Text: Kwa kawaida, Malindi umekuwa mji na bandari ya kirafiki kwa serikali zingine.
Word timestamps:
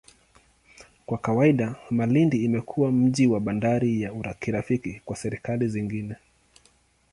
Kwa 1.05 1.17
kawaida, 1.17 1.75
Malindi 1.89 2.47
umekuwa 2.47 2.91
mji 2.91 3.27
na 3.27 3.39
bandari 3.39 4.01
ya 4.01 4.33
kirafiki 4.39 5.01
kwa 5.05 5.15
serikali 5.15 5.67
zingine. 5.67 6.15